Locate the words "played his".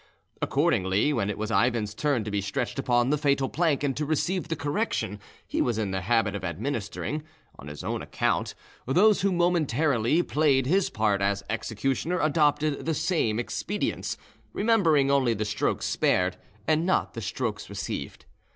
10.23-10.89